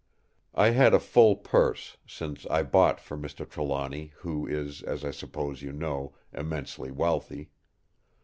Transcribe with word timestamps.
I 0.55 0.71
had 0.71 0.95
a 0.95 0.99
full 0.99 1.35
purse, 1.35 1.97
since 2.07 2.47
I 2.47 2.63
bought 2.63 2.99
for 2.99 3.15
Mr. 3.15 3.47
Trelawny, 3.47 4.13
who 4.21 4.47
is, 4.47 4.81
as 4.81 5.05
I 5.05 5.11
suppose 5.11 5.61
you 5.61 5.71
know, 5.71 6.15
immensely 6.33 6.89
wealthy. 6.89 7.51